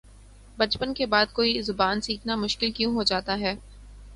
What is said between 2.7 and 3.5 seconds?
کیوں ہوجاتا